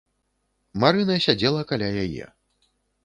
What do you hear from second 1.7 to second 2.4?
каля яе.